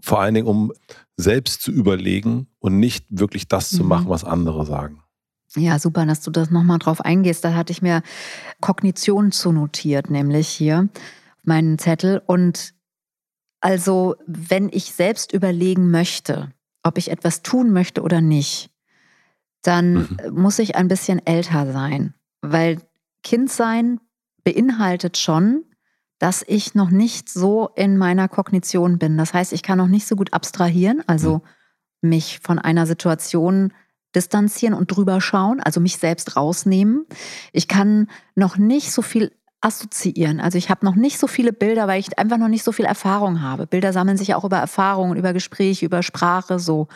[0.05, 0.71] Vor allen Dingen, um
[1.17, 3.77] selbst zu überlegen und nicht wirklich das mhm.
[3.77, 5.03] zu machen, was andere sagen.
[5.57, 7.45] Ja, super, dass du das nochmal drauf eingehst.
[7.45, 8.03] Da hatte ich mir
[8.61, 10.89] Kognition zu notiert, nämlich hier
[11.43, 12.21] meinen Zettel.
[12.27, 12.75] Und
[13.61, 16.51] also, wenn ich selbst überlegen möchte,
[16.83, 18.71] ob ich etwas tun möchte oder nicht,
[19.63, 20.19] dann mhm.
[20.33, 22.13] muss ich ein bisschen älter sein,
[22.43, 22.83] weil
[23.23, 24.01] Kindsein
[24.43, 25.65] beinhaltet schon,
[26.25, 29.19] dass ich noch nicht so in meiner Kognition bin.
[29.19, 31.43] Das heißt, ich kann noch nicht so gut abstrahieren, also
[32.01, 32.09] mhm.
[32.09, 33.75] mich von einer Situation
[34.15, 37.05] distanzieren und drüber schauen, also mich selbst rausnehmen.
[37.53, 40.41] Ich kann noch nicht so viel assoziieren.
[40.41, 42.87] Also ich habe noch nicht so viele Bilder, weil ich einfach noch nicht so viel
[42.87, 43.67] Erfahrung habe.
[43.67, 46.89] Bilder sammeln sich ja auch über Erfahrungen, über Gespräche, über Sprache so.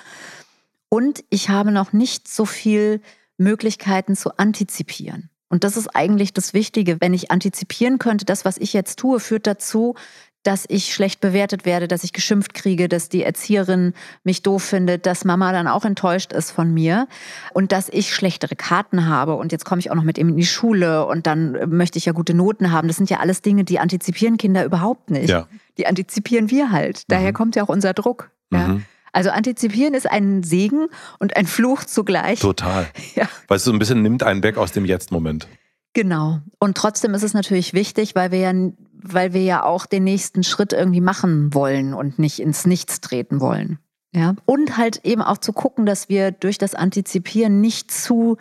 [0.88, 3.02] Und ich habe noch nicht so viel
[3.36, 5.28] Möglichkeiten zu antizipieren.
[5.48, 7.00] Und das ist eigentlich das Wichtige.
[7.00, 9.94] Wenn ich antizipieren könnte, das, was ich jetzt tue, führt dazu,
[10.42, 13.92] dass ich schlecht bewertet werde, dass ich geschimpft kriege, dass die Erzieherin
[14.24, 17.08] mich doof findet, dass Mama dann auch enttäuscht ist von mir
[17.52, 20.36] und dass ich schlechtere Karten habe und jetzt komme ich auch noch mit ihm in
[20.36, 22.88] die Schule und dann möchte ich ja gute Noten haben.
[22.88, 25.28] Das sind ja alles Dinge, die antizipieren Kinder überhaupt nicht.
[25.28, 25.48] Ja.
[25.76, 27.02] Die antizipieren wir halt.
[27.08, 27.34] Daher mhm.
[27.34, 28.30] kommt ja auch unser Druck.
[28.52, 28.68] Ja.
[28.68, 28.84] Mhm.
[29.12, 32.40] Also antizipieren ist ein Segen und ein Fluch zugleich.
[32.40, 32.86] Total.
[33.14, 33.28] Ja.
[33.48, 35.48] Weil es so ein bisschen nimmt einen weg aus dem Jetzt-Moment.
[35.94, 36.40] Genau.
[36.58, 38.52] Und trotzdem ist es natürlich wichtig, weil wir ja,
[38.92, 43.40] weil wir ja auch den nächsten Schritt irgendwie machen wollen und nicht ins Nichts treten
[43.40, 43.78] wollen.
[44.12, 44.36] Ja.
[44.44, 48.36] Und halt eben auch zu gucken, dass wir durch das Antizipieren nicht zu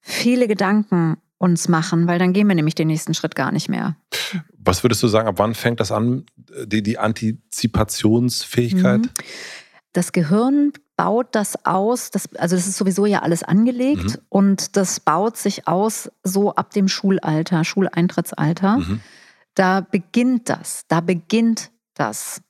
[0.00, 3.96] viele Gedanken uns machen, weil dann gehen wir nämlich den nächsten Schritt gar nicht mehr.
[4.58, 6.24] Was würdest du sagen, ab wann fängt das an,
[6.64, 9.02] die, die Antizipationsfähigkeit?
[9.02, 9.10] Mhm.
[9.92, 14.22] Das Gehirn baut das aus, das, also das ist sowieso ja alles angelegt mhm.
[14.28, 18.78] und das baut sich aus so ab dem Schulalter, Schuleintrittsalter.
[18.78, 19.00] Mhm.
[19.54, 22.42] Da beginnt das, da beginnt das.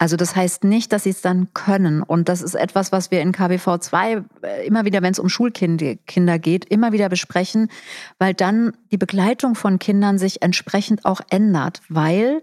[0.00, 2.02] Also das heißt nicht, dass sie es dann können.
[2.02, 5.28] Und das ist etwas, was wir in KBV 2 äh, immer wieder, wenn es um
[5.28, 7.70] Schulkinder geht, immer wieder besprechen,
[8.18, 12.40] weil dann die Begleitung von Kindern sich entsprechend auch ändert, weil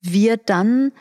[0.00, 0.92] wir dann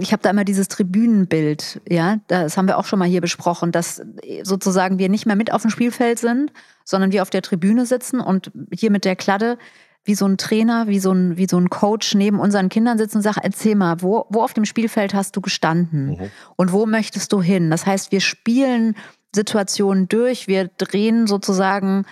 [0.00, 3.72] ich habe da immer dieses Tribünenbild, ja, das haben wir auch schon mal hier besprochen,
[3.72, 4.02] dass
[4.42, 6.52] sozusagen wir nicht mehr mit auf dem Spielfeld sind,
[6.84, 9.58] sondern wir auf der Tribüne sitzen und hier mit der Kladde
[10.04, 13.18] wie so ein Trainer, wie so ein, wie so ein Coach neben unseren Kindern sitzen
[13.18, 16.30] und sagt, erzähl mal, wo, wo auf dem Spielfeld hast du gestanden mhm.
[16.56, 17.70] und wo möchtest du hin?
[17.70, 18.96] Das heißt, wir spielen
[19.34, 22.06] Situationen durch, wir drehen sozusagen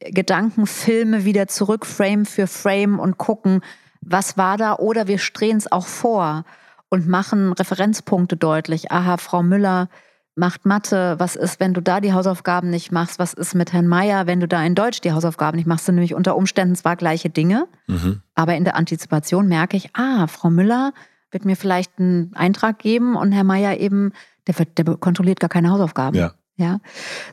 [0.00, 3.60] Gedankenfilme wieder zurück, Frame für Frame und gucken,
[4.00, 6.44] was war da oder wir drehen es auch vor
[6.88, 8.90] und machen Referenzpunkte deutlich.
[8.92, 9.88] Aha, Frau Müller
[10.36, 11.16] macht Mathe.
[11.18, 13.18] Was ist, wenn du da die Hausaufgaben nicht machst?
[13.18, 15.86] Was ist mit Herrn Meier, wenn du da in Deutsch die Hausaufgaben nicht machst?
[15.86, 18.22] Sind nämlich unter Umständen zwar gleiche Dinge, mhm.
[18.34, 20.92] aber in der Antizipation merke ich, ah, Frau Müller
[21.30, 24.12] wird mir vielleicht einen Eintrag geben und Herr Meier eben,
[24.46, 26.16] der, wird, der kontrolliert gar keine Hausaufgaben.
[26.16, 26.34] Ja.
[26.56, 26.78] ja?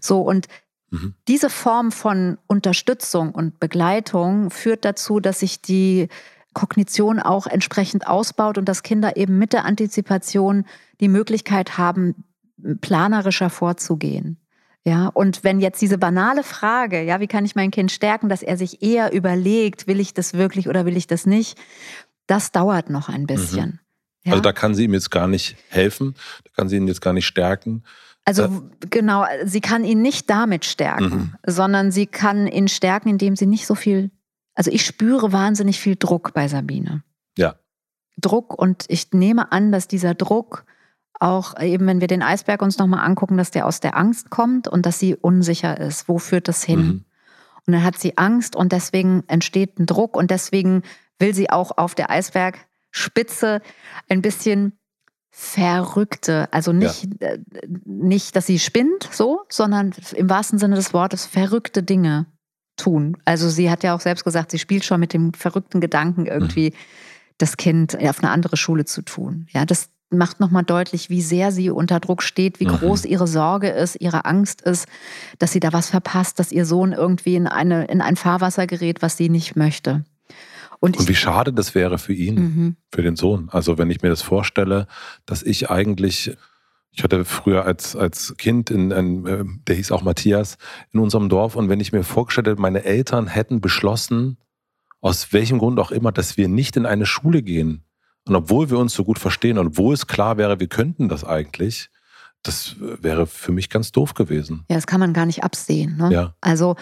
[0.01, 0.47] So, und
[0.89, 1.13] mhm.
[1.27, 6.07] diese Form von Unterstützung und Begleitung führt dazu, dass sich die
[6.53, 10.65] Kognition auch entsprechend ausbaut und dass Kinder eben mit der Antizipation
[10.99, 12.23] die Möglichkeit haben,
[12.81, 14.37] planerischer vorzugehen.
[14.85, 18.43] Ja, und wenn jetzt diese banale Frage, ja, wie kann ich mein Kind stärken, dass
[18.43, 21.57] er sich eher überlegt, will ich das wirklich oder will ich das nicht,
[22.27, 23.65] das dauert noch ein bisschen.
[23.65, 23.79] Mhm.
[24.25, 24.31] Ja?
[24.33, 27.13] Also da kann sie ihm jetzt gar nicht helfen, da kann sie ihn jetzt gar
[27.13, 27.83] nicht stärken.
[28.25, 28.49] Also äh,
[28.89, 31.33] genau, sie kann ihn nicht damit stärken, mhm.
[31.45, 34.11] sondern sie kann ihn stärken, indem sie nicht so viel
[34.55, 37.03] also ich spüre wahnsinnig viel Druck bei Sabine.
[37.37, 37.55] Ja.
[38.17, 40.65] Druck und ich nehme an, dass dieser Druck
[41.19, 44.67] auch eben, wenn wir den Eisberg uns nochmal angucken, dass der aus der Angst kommt
[44.67, 46.07] und dass sie unsicher ist.
[46.07, 46.79] Wo führt das hin?
[46.79, 47.05] Mhm.
[47.65, 50.83] Und dann hat sie Angst und deswegen entsteht ein Druck und deswegen
[51.19, 53.61] will sie auch auf der Eisbergspitze
[54.09, 54.77] ein bisschen
[55.35, 57.29] verrückte, also nicht, ja.
[57.29, 57.39] Äh,
[57.85, 62.27] nicht, dass sie spinnt, so, sondern im wahrsten Sinne des Wortes verrückte Dinge
[62.83, 63.17] tun.
[63.25, 66.71] Also sie hat ja auch selbst gesagt, sie spielt schon mit dem verrückten Gedanken irgendwie,
[66.71, 66.75] mhm.
[67.37, 69.47] das Kind auf eine andere Schule zu tun.
[69.51, 72.77] Ja, das macht nochmal deutlich, wie sehr sie unter Druck steht, wie mhm.
[72.77, 74.87] groß ihre Sorge ist, ihre Angst ist,
[75.39, 79.01] dass sie da was verpasst, dass ihr Sohn irgendwie in, eine, in ein Fahrwasser gerät,
[79.01, 80.03] was sie nicht möchte.
[80.79, 82.75] Und, Und wie schade das wäre für ihn, mhm.
[82.91, 83.47] für den Sohn.
[83.51, 84.87] Also wenn ich mir das vorstelle,
[85.25, 86.35] dass ich eigentlich
[86.93, 90.57] ich hatte früher als, als Kind, in, in, äh, der hieß auch Matthias,
[90.91, 91.55] in unserem Dorf.
[91.55, 94.37] Und wenn ich mir vorgestellt hätte, meine Eltern hätten beschlossen,
[95.01, 97.83] aus welchem Grund auch immer, dass wir nicht in eine Schule gehen.
[98.25, 101.25] Und obwohl wir uns so gut verstehen und obwohl es klar wäre, wir könnten das
[101.25, 101.89] eigentlich,
[102.43, 104.63] das wäre für mich ganz doof gewesen.
[104.69, 105.97] Ja, das kann man gar nicht absehen.
[105.97, 106.13] Ne?
[106.13, 106.35] Ja.
[106.41, 106.75] Also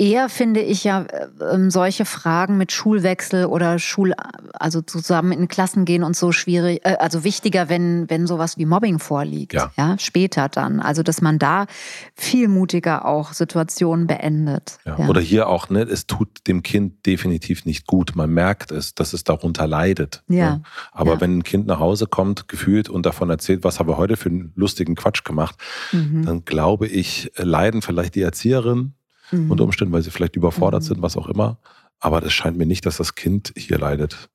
[0.00, 4.14] eher finde ich ja äh, solche Fragen mit Schulwechsel oder Schul,
[4.54, 8.64] also zusammen in Klassen gehen und so schwierig, äh, also wichtiger, wenn, wenn sowas wie
[8.64, 9.70] Mobbing vorliegt, ja.
[9.76, 10.80] ja, später dann.
[10.80, 11.66] Also, dass man da
[12.14, 14.78] viel mutiger auch Situationen beendet.
[14.86, 14.98] Ja.
[14.98, 15.08] Ja.
[15.08, 18.16] Oder hier auch, ne, es tut dem Kind definitiv nicht gut.
[18.16, 20.22] Man merkt es, dass es darunter leidet.
[20.28, 20.56] Ja.
[20.56, 20.62] Ne?
[20.92, 24.16] Aber wenn ein Kind nach Hause kommt, gefühlt und davon erzählt, was haben wir heute
[24.16, 25.56] für einen lustigen Quatsch gemacht,
[25.92, 26.24] mhm.
[26.24, 28.94] dann glaube ich, leiden vielleicht die Erzieherin
[29.30, 29.50] mhm.
[29.50, 30.86] unter Umständen, weil sie vielleicht überfordert mhm.
[30.86, 31.58] sind, was auch immer.
[31.98, 34.28] Aber es scheint mir nicht, dass das Kind hier leidet.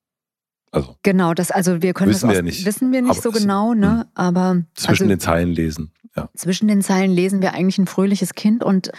[0.72, 2.66] Also, genau, das, also wir können wissen das wir nicht.
[2.66, 4.00] wissen wir nicht so genau, ne?
[4.00, 4.06] Hm.
[4.14, 5.94] Aber zwischen also, den Zeilen lesen.
[6.18, 6.30] Ja.
[6.36, 8.92] Zwischen den Zeilen lesen wir eigentlich ein fröhliches Kind und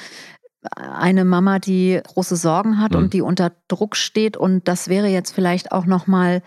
[0.74, 2.98] eine Mama, die große Sorgen hat mhm.
[2.98, 4.36] und die unter Druck steht.
[4.36, 6.42] Und das wäre jetzt vielleicht auch nochmal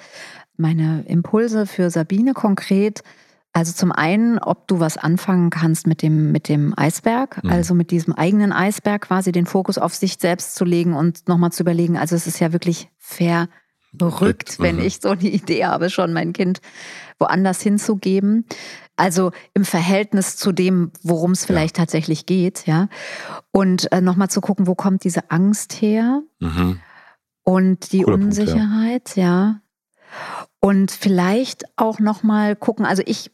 [0.58, 3.04] meine Impulse für Sabine konkret.
[3.52, 7.50] Also zum einen, ob du was anfangen kannst mit dem, mit dem Eisberg, mhm.
[7.50, 11.52] also mit diesem eigenen Eisberg quasi den Fokus auf sich selbst zu legen und nochmal
[11.52, 11.98] zu überlegen.
[11.98, 14.64] Also es ist ja wirklich verrückt, mhm.
[14.64, 16.62] wenn ich so eine Idee habe, schon mein Kind
[17.18, 18.46] woanders hinzugeben.
[18.96, 21.84] Also im Verhältnis zu dem, worum es vielleicht ja.
[21.84, 22.88] tatsächlich geht, ja.
[23.52, 26.22] Und äh, nochmal zu gucken, wo kommt diese Angst her?
[26.40, 26.80] Mhm.
[27.44, 29.24] Und die Cooler Unsicherheit, Punkt, ja.
[29.24, 29.62] ja.
[30.60, 33.32] Und vielleicht auch nochmal gucken, also ich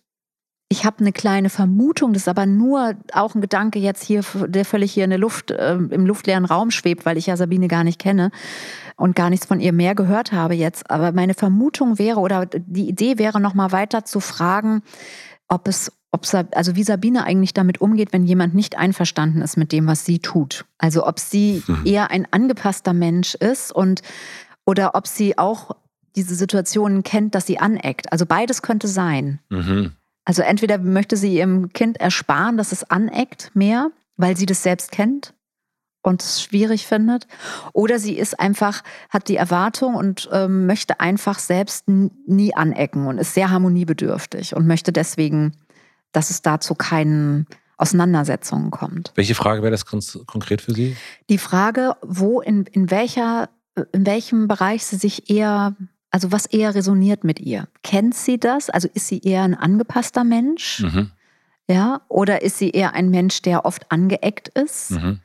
[0.68, 4.66] ich habe eine kleine Vermutung, das ist aber nur auch ein Gedanke jetzt hier, der
[4.66, 7.84] völlig hier in der Luft, äh, im luftleeren Raum schwebt, weil ich ja Sabine gar
[7.84, 8.32] nicht kenne
[8.96, 10.90] und gar nichts von ihr mehr gehört habe jetzt.
[10.90, 14.82] Aber meine Vermutung wäre oder die Idee wäre, noch mal weiter zu fragen,
[15.48, 16.26] ob es, ob
[16.56, 20.18] also wie Sabine eigentlich damit umgeht, wenn jemand nicht einverstanden ist mit dem, was sie
[20.18, 20.66] tut.
[20.80, 21.82] Also ob sie mhm.
[21.86, 24.02] eher ein angepasster Mensch ist und
[24.66, 25.76] oder ob sie auch
[26.16, 28.12] diese Situationen kennt, dass sie aneckt.
[28.12, 29.40] Also beides könnte sein.
[29.50, 29.92] Mhm.
[30.26, 34.92] Also entweder möchte sie ihrem Kind ersparen, dass es aneckt mehr, weil sie das selbst
[34.92, 35.34] kennt
[36.02, 37.28] und es schwierig findet,
[37.74, 43.18] oder sie ist einfach, hat die Erwartung und ähm, möchte einfach selbst nie anecken und
[43.18, 45.54] ist sehr harmoniebedürftig und möchte deswegen,
[46.12, 49.12] dass es dazu keinen Auseinandersetzungen kommt.
[49.16, 50.96] Welche Frage wäre das konkret für Sie?
[51.30, 53.50] Die Frage, wo in, in welcher,
[53.92, 55.76] in welchem Bereich sie sich eher
[56.16, 57.68] also was eher resoniert mit ihr?
[57.84, 58.70] Kennt sie das?
[58.70, 60.80] Also ist sie eher ein angepasster Mensch?
[60.80, 61.12] Mhm.
[61.68, 64.92] Ja, oder ist sie eher ein Mensch, der oft angeeckt ist?
[64.92, 65.20] Mhm.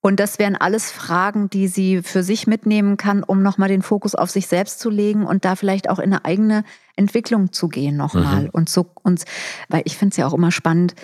[0.00, 4.14] Und das wären alles Fragen, die sie für sich mitnehmen kann, um nochmal den Fokus
[4.14, 6.62] auf sich selbst zu legen und da vielleicht auch in eine eigene
[6.94, 8.44] Entwicklung zu gehen nochmal.
[8.44, 8.50] Mhm.
[8.50, 9.24] Und so, und,
[9.68, 10.94] weil ich finde es ja auch immer spannend,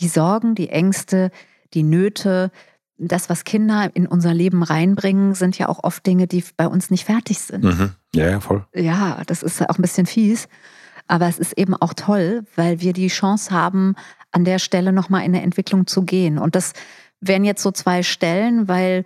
[0.00, 1.30] die Sorgen, die Ängste,
[1.72, 2.50] die Nöte,
[3.08, 6.90] das, was Kinder in unser Leben reinbringen, sind ja auch oft Dinge, die bei uns
[6.90, 7.64] nicht fertig sind.
[7.64, 7.92] Mhm.
[8.14, 8.66] Ja, ja, voll.
[8.74, 10.48] Ja, das ist auch ein bisschen fies.
[11.06, 13.96] Aber es ist eben auch toll, weil wir die Chance haben,
[14.30, 16.38] an der Stelle nochmal in eine Entwicklung zu gehen.
[16.38, 16.72] Und das
[17.20, 19.04] wären jetzt so zwei Stellen, weil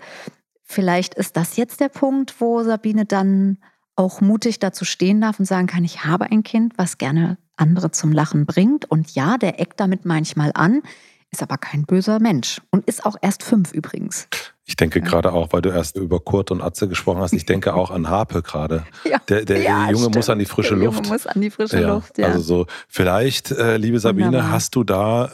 [0.62, 3.59] vielleicht ist das jetzt der Punkt, wo Sabine dann
[3.96, 7.90] auch mutig dazu stehen darf und sagen kann, ich habe ein Kind, was gerne andere
[7.90, 8.90] zum Lachen bringt.
[8.90, 10.83] Und ja, der eckt damit manchmal an
[11.35, 14.29] ist aber kein böser Mensch und ist auch erst fünf übrigens.
[14.66, 15.05] Ich denke ja.
[15.05, 18.09] gerade auch, weil du erst über Kurt und Atze gesprochen hast, ich denke auch an
[18.09, 18.85] Harpe gerade.
[19.05, 19.18] Ja.
[19.29, 20.16] Der, der ja, Junge stimmt.
[20.16, 21.05] muss an die frische der Luft.
[21.05, 22.29] Junge muss an die frische Luft, ja.
[22.29, 24.50] Also so, vielleicht, äh, liebe Sabine, Wunderbar.
[24.50, 25.31] hast du da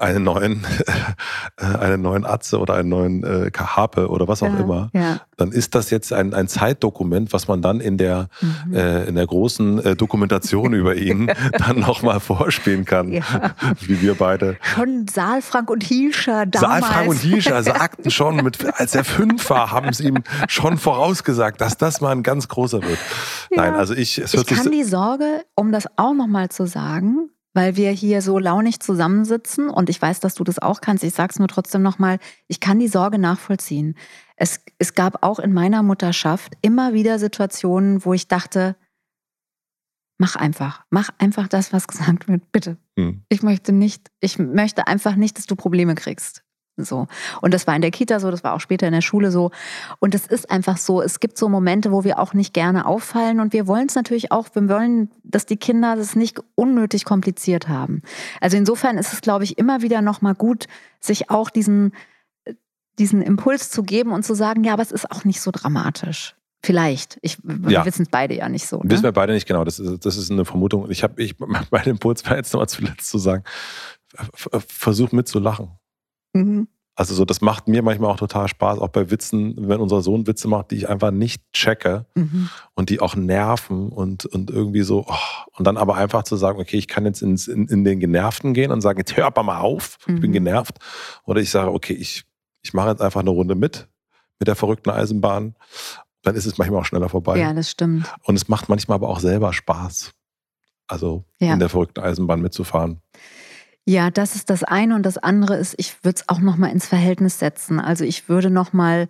[0.00, 0.66] einen neuen,
[1.56, 4.90] äh, einen neuen Atze oder einen neuen äh, Kahape oder was auch immer,
[5.36, 8.74] dann ist das jetzt ein, ein Zeitdokument, was man dann in der, mhm.
[8.74, 13.22] äh, in der großen äh, Dokumentation über ihn dann nochmal vorspielen kann, ja.
[13.80, 14.56] wie wir beide.
[14.74, 16.80] Schon Saalfrank und Hielscher damals.
[16.80, 21.60] Saalfrank und Hielscher sagten schon, mit, als er fünf war, haben es ihm schon vorausgesagt,
[21.60, 22.98] dass das mal ein ganz großer wird.
[23.50, 27.30] Nein, also ich, es hört ich kann die Sorge, um das auch nochmal zu sagen,
[27.52, 31.02] weil wir hier so launig zusammensitzen und ich weiß, dass du das auch kannst.
[31.04, 33.96] Ich sage es nur trotzdem nochmal, ich kann die Sorge nachvollziehen.
[34.36, 38.76] Es, es gab auch in meiner Mutterschaft immer wieder Situationen, wo ich dachte,
[40.18, 42.76] mach einfach, mach einfach das, was gesagt wird, bitte.
[42.98, 43.22] Hm.
[43.28, 46.44] Ich möchte nicht, ich möchte einfach nicht, dass du Probleme kriegst.
[46.76, 47.06] So.
[47.40, 49.50] Und das war in der Kita so, das war auch später in der Schule so.
[49.98, 53.40] Und es ist einfach so, es gibt so Momente, wo wir auch nicht gerne auffallen
[53.40, 57.68] und wir wollen es natürlich auch, wir wollen, dass die Kinder das nicht unnötig kompliziert
[57.68, 58.02] haben.
[58.40, 60.66] Also insofern ist es, glaube ich, immer wieder nochmal gut,
[61.00, 61.92] sich auch diesen,
[62.98, 66.36] diesen Impuls zu geben und zu sagen, ja, aber es ist auch nicht so dramatisch.
[66.62, 67.18] Vielleicht.
[67.22, 67.86] Ich, wir ja.
[67.86, 68.82] wissen es beide ja nicht so.
[68.82, 68.90] Ne?
[68.90, 69.64] Wissen wir beide nicht genau.
[69.64, 70.90] Das ist, das ist eine Vermutung.
[70.90, 73.44] Ich habe, ich, mein Impuls war jetzt nochmal zuletzt zu sagen,
[74.50, 75.70] versuch mitzulachen.
[76.32, 76.68] Mhm.
[76.96, 80.26] Also so, das macht mir manchmal auch total Spaß, auch bei Witzen, wenn unser Sohn
[80.26, 82.50] Witze macht, die ich einfach nicht checke mhm.
[82.74, 86.60] und die auch nerven und, und irgendwie so, oh, und dann aber einfach zu sagen,
[86.60, 89.42] okay, ich kann jetzt ins, in, in den Genervten gehen und sagen, jetzt hör aber
[89.42, 90.16] mal auf, mhm.
[90.16, 90.34] ich bin mhm.
[90.34, 90.78] genervt.
[91.24, 92.24] Oder ich sage, okay, ich,
[92.60, 93.88] ich mache jetzt einfach eine Runde mit
[94.40, 95.54] mit der verrückten Eisenbahn,
[96.22, 97.38] dann ist es manchmal auch schneller vorbei.
[97.38, 98.12] Ja, das stimmt.
[98.24, 100.12] Und es macht manchmal aber auch selber Spaß,
[100.88, 101.52] also ja.
[101.52, 103.00] in der verrückten Eisenbahn mitzufahren.
[103.86, 106.68] Ja, das ist das eine und das andere ist, ich würde es auch noch mal
[106.68, 107.80] ins Verhältnis setzen.
[107.80, 109.08] Also ich würde noch mal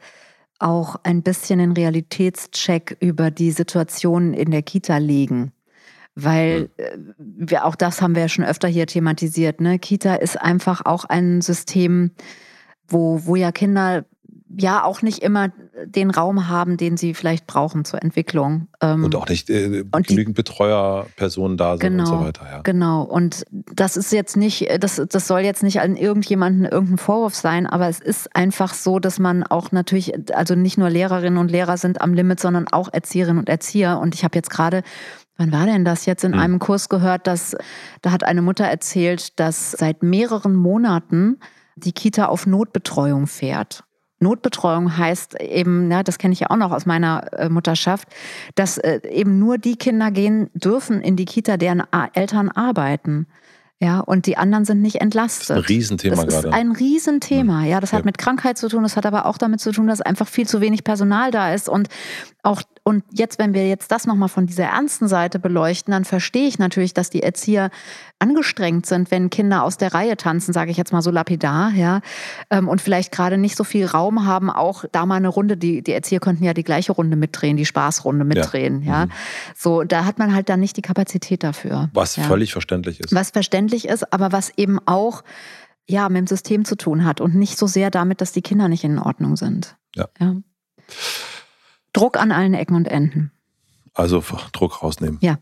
[0.58, 5.52] auch ein bisschen den Realitätscheck über die Situation in der Kita legen.
[6.14, 6.68] Weil hm.
[6.76, 9.60] äh, wir, auch das haben wir ja schon öfter hier thematisiert.
[9.60, 9.78] Ne?
[9.78, 12.12] Kita ist einfach auch ein System,
[12.86, 14.04] wo, wo ja Kinder
[14.56, 15.50] ja auch nicht immer
[15.84, 18.68] den Raum haben, den sie vielleicht brauchen zur Entwicklung.
[18.80, 22.46] Ähm, und auch nicht äh, und genügend Betreuerpersonen da sind genau, und so weiter.
[22.50, 22.60] Ja.
[22.62, 23.02] Genau.
[23.02, 27.66] Und das ist jetzt nicht, das, das soll jetzt nicht an irgendjemanden irgendein Vorwurf sein,
[27.66, 31.76] aber es ist einfach so, dass man auch natürlich, also nicht nur Lehrerinnen und Lehrer
[31.76, 33.98] sind am Limit, sondern auch Erzieherinnen und Erzieher.
[33.98, 34.82] Und ich habe jetzt gerade
[35.36, 36.38] Wann war denn das jetzt in hm.
[36.38, 37.56] einem Kurs gehört, dass
[38.02, 41.40] da hat eine Mutter erzählt, dass seit mehreren Monaten
[41.76, 43.84] die Kita auf Notbetreuung fährt.
[44.20, 48.08] Notbetreuung heißt eben, ja, das kenne ich ja auch noch aus meiner äh, Mutterschaft,
[48.54, 53.26] dass äh, eben nur die Kinder gehen dürfen in die Kita, deren Eltern arbeiten.
[53.82, 55.48] Ja, und die anderen sind nicht entlastet.
[55.48, 56.48] Das ist ein Riesenthema das gerade.
[56.48, 57.64] Das ist ein Riesenthema.
[57.64, 58.04] Ja, das hat ja.
[58.04, 58.82] mit Krankheit zu tun.
[58.82, 61.66] Das hat aber auch damit zu tun, dass einfach viel zu wenig Personal da ist
[61.66, 61.88] und
[62.42, 66.48] auch und jetzt, wenn wir jetzt das nochmal von dieser ernsten Seite beleuchten, dann verstehe
[66.48, 67.70] ich natürlich, dass die Erzieher
[68.18, 72.00] angestrengt sind, wenn Kinder aus der Reihe tanzen, sage ich jetzt mal so lapidar, ja,
[72.50, 75.82] ähm, und vielleicht gerade nicht so viel Raum haben, auch da mal eine Runde, die,
[75.82, 78.92] die Erzieher könnten ja die gleiche Runde mitdrehen, die Spaßrunde mitdrehen, ja.
[78.92, 79.06] ja.
[79.06, 79.10] Mhm.
[79.56, 81.90] So, da hat man halt dann nicht die Kapazität dafür.
[81.92, 82.24] Was ja.
[82.24, 83.14] völlig verständlich ist.
[83.14, 85.22] Was verständlich ist, aber was eben auch
[85.88, 88.66] ja, mit dem System zu tun hat und nicht so sehr damit, dass die Kinder
[88.66, 89.76] nicht in Ordnung sind.
[89.94, 90.08] Ja.
[90.18, 90.34] ja.
[91.92, 93.32] Druck an allen Ecken und Enden.
[93.94, 94.22] Also
[94.52, 95.18] Druck rausnehmen.
[95.20, 95.38] Ja.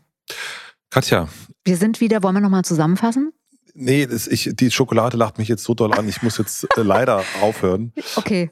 [0.89, 1.27] Katja.
[1.63, 3.31] Wir sind wieder, wollen wir nochmal zusammenfassen?
[3.81, 6.07] Nee, das, ich, die Schokolade lacht mich jetzt so doll an.
[6.09, 7.93] Ich muss jetzt äh, leider aufhören.
[8.15, 8.51] Okay.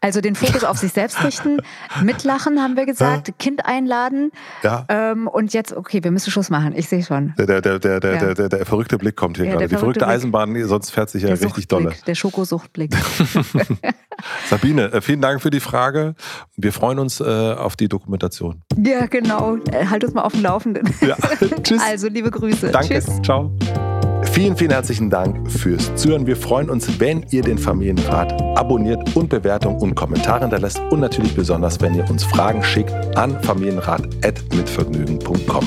[0.00, 1.58] Also den Fokus auf sich selbst richten,
[2.02, 3.38] mitlachen, haben wir gesagt.
[3.38, 4.32] Kind einladen.
[4.62, 4.84] Ja.
[4.88, 6.74] Ähm, und jetzt, okay, wir müssen Schluss machen.
[6.76, 7.34] Ich sehe schon.
[7.38, 8.18] Der, der, der, der, ja.
[8.18, 9.68] der, der, der, verrückte Blick kommt hier ja, gerade.
[9.68, 10.10] Die verrückte Blick.
[10.10, 11.94] Eisenbahn, sonst fährt sich ja der richtig dolle.
[12.06, 12.90] Der Schokosuchtblick.
[14.48, 16.14] Sabine, äh, vielen Dank für die Frage.
[16.56, 18.62] Wir freuen uns äh, auf die Dokumentation.
[18.76, 19.56] Ja, genau.
[19.72, 20.92] Äh, halt uns mal auf dem Laufenden.
[21.00, 21.16] Ja.
[21.62, 21.82] Tschüss.
[21.84, 22.70] Also, liebe Grüße.
[22.70, 22.88] Danke.
[22.88, 23.06] Tschüss.
[23.22, 23.56] Ciao.
[24.32, 26.26] Vielen, vielen herzlichen Dank fürs Zuhören.
[26.26, 31.34] Wir freuen uns, wenn ihr den Familienrat abonniert und Bewertungen und Kommentare hinterlässt und natürlich
[31.34, 35.66] besonders, wenn ihr uns Fragen schickt an familienrat.mitvergnügen.com.